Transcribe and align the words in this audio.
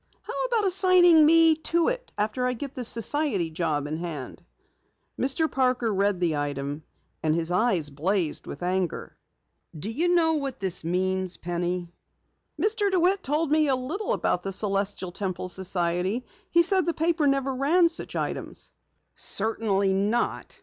"How 0.23 0.33
about 0.45 0.65
assigning 0.65 1.27
me 1.27 1.53
to 1.57 1.89
it 1.89 2.11
after 2.17 2.43
I 2.47 2.53
get 2.53 2.73
this 2.73 2.87
society 2.87 3.51
job 3.51 3.85
in 3.85 3.97
hand?" 3.97 4.43
Mr. 5.19 5.45
Parker 5.51 5.93
read 5.93 6.19
the 6.19 6.37
item 6.37 6.81
and 7.21 7.35
his 7.35 7.51
eyes 7.51 7.91
blazed 7.91 8.47
with 8.47 8.63
anger. 8.63 9.15
"Do 9.77 9.91
you 9.91 10.07
know 10.15 10.33
what 10.33 10.59
this 10.59 10.83
means, 10.83 11.37
Penny?" 11.37 11.91
"Mr. 12.59 12.89
DeWitt 12.89 13.21
told 13.21 13.51
me 13.51 13.67
a 13.67 13.75
little 13.75 14.13
about 14.13 14.41
the 14.41 14.51
Celestial 14.53 15.11
Temple 15.11 15.49
society. 15.49 16.25
He 16.49 16.63
said 16.63 16.87
the 16.87 16.95
paper 16.95 17.27
never 17.27 17.53
ran 17.53 17.87
such 17.87 18.15
items." 18.15 18.71
"Certainly 19.13 19.93
not! 19.93 20.59